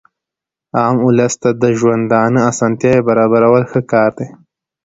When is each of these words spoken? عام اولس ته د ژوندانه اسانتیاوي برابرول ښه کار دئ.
عام 0.77 0.95
اولس 1.05 1.33
ته 1.41 1.49
د 1.61 1.63
ژوندانه 1.79 2.39
اسانتیاوي 2.51 3.03
برابرول 3.09 3.63
ښه 3.71 3.81
کار 3.91 4.09
دئ. 4.17 4.27